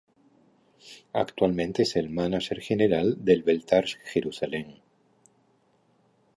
[1.13, 4.77] Actualmente es el mánager general del Beitar Jerusalem.